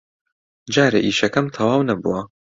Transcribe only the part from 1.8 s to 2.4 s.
نەبووە.